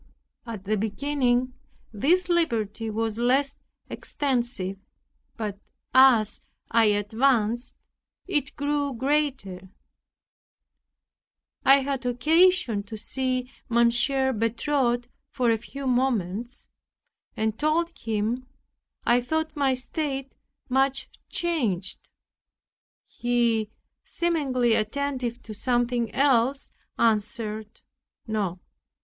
At 0.47 0.63
the 0.63 0.77
beginning, 0.77 1.53
this 1.93 2.27
liberty 2.27 2.89
was 2.89 3.19
less 3.19 3.55
extensive; 3.87 4.79
but 5.37 5.59
as 5.93 6.41
I 6.71 6.85
advanced 6.85 7.75
it 8.25 8.55
grew 8.55 8.93
greater. 8.95 9.69
I 11.63 11.81
had 11.81 12.03
occasion 12.07 12.81
to 12.81 12.97
see 12.97 13.51
Mon. 13.69 13.91
Bertot 14.07 15.05
for 15.29 15.51
a 15.51 15.57
few 15.59 15.85
moments, 15.85 16.67
and 17.37 17.59
told 17.59 17.95
him, 17.99 18.47
I 19.05 19.21
thought 19.21 19.55
my 19.55 19.75
state 19.75 20.33
much 20.67 21.09
changed. 21.29 22.09
He, 23.05 23.69
seemingly 24.03 24.73
attentive 24.73 25.43
to 25.43 25.53
something 25.53 26.11
else, 26.15 26.71
answered, 26.97 27.81
"No." 28.25 28.61